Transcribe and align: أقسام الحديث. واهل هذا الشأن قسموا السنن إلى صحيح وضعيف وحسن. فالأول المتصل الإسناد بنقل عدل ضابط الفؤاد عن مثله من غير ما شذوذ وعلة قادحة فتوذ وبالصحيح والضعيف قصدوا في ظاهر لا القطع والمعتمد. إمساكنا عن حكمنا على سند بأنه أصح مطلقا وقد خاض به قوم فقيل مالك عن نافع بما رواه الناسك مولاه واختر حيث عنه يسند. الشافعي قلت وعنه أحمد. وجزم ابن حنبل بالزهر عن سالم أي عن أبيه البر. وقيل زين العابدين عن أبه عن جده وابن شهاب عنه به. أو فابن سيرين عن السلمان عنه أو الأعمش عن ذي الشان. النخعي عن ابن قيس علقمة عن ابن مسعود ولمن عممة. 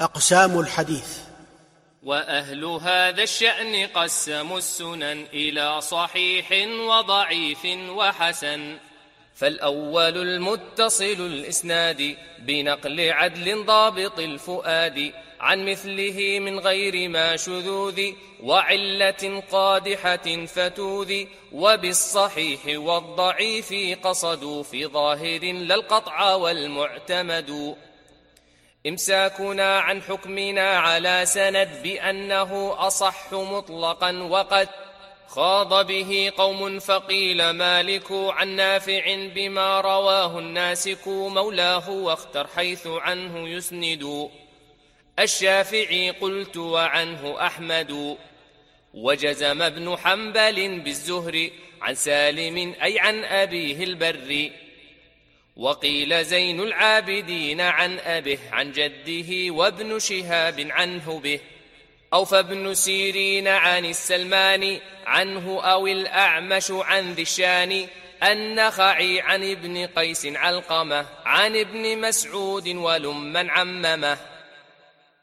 أقسام 0.00 0.60
الحديث. 0.60 1.18
واهل 2.02 2.64
هذا 2.64 3.22
الشأن 3.22 3.86
قسموا 3.86 4.58
السنن 4.58 5.26
إلى 5.32 5.80
صحيح 5.80 6.68
وضعيف 6.88 7.64
وحسن. 7.88 8.76
فالأول 9.34 10.18
المتصل 10.18 11.04
الإسناد 11.04 12.16
بنقل 12.38 13.10
عدل 13.10 13.64
ضابط 13.64 14.18
الفؤاد 14.18 15.12
عن 15.40 15.66
مثله 15.66 16.38
من 16.40 16.58
غير 16.58 17.08
ما 17.08 17.36
شذوذ 17.36 18.00
وعلة 18.42 19.42
قادحة 19.52 20.46
فتوذ 20.46 21.24
وبالصحيح 21.52 22.60
والضعيف 22.66 23.98
قصدوا 24.02 24.62
في 24.62 24.86
ظاهر 24.86 25.52
لا 25.52 25.74
القطع 25.74 26.34
والمعتمد. 26.34 27.76
إمساكنا 28.88 29.78
عن 29.78 30.02
حكمنا 30.02 30.78
على 30.78 31.22
سند 31.26 31.68
بأنه 31.82 32.74
أصح 32.86 33.32
مطلقا 33.32 34.12
وقد 34.12 34.68
خاض 35.28 35.86
به 35.86 36.32
قوم 36.36 36.78
فقيل 36.78 37.50
مالك 37.50 38.12
عن 38.12 38.48
نافع 38.48 39.14
بما 39.34 39.80
رواه 39.80 40.38
الناسك 40.38 41.08
مولاه 41.08 41.90
واختر 41.90 42.46
حيث 42.46 42.86
عنه 42.86 43.48
يسند. 43.48 44.30
الشافعي 45.18 46.10
قلت 46.10 46.56
وعنه 46.56 47.46
أحمد. 47.46 48.16
وجزم 48.94 49.62
ابن 49.62 49.96
حنبل 49.96 50.80
بالزهر 50.80 51.50
عن 51.82 51.94
سالم 51.94 52.74
أي 52.82 52.98
عن 52.98 53.24
أبيه 53.24 53.84
البر. 53.84 54.50
وقيل 55.56 56.24
زين 56.24 56.60
العابدين 56.60 57.60
عن 57.60 57.98
أبه 57.98 58.38
عن 58.52 58.72
جده 58.72 59.54
وابن 59.54 59.98
شهاب 59.98 60.66
عنه 60.70 61.20
به. 61.20 61.40
أو 62.12 62.24
فابن 62.24 62.74
سيرين 62.74 63.48
عن 63.48 63.84
السلمان 63.84 64.80
عنه 65.06 65.60
أو 65.60 65.86
الأعمش 65.86 66.70
عن 66.70 67.12
ذي 67.12 67.22
الشان. 67.22 67.86
النخعي 68.22 69.20
عن 69.20 69.50
ابن 69.50 69.86
قيس 69.86 70.26
علقمة 70.26 71.06
عن 71.24 71.56
ابن 71.56 71.98
مسعود 71.98 72.68
ولمن 72.68 73.50
عممة. 73.50 74.35